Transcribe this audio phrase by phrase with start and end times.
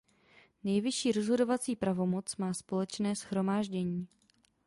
[0.63, 4.07] Nejvyšší rozhodovací pravomoc má Společné shromáždění.